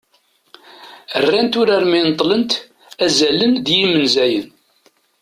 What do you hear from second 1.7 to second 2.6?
mi neṭṭlent